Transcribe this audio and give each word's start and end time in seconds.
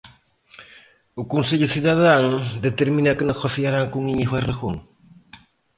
O 1.21 1.23
Consello 1.33 1.71
Cidadán 1.73 2.25
determina 2.67 3.15
que 3.17 3.29
negociarán 3.31 3.85
con 3.93 4.03
Íñigo 4.13 4.35
Errejón. 4.41 4.75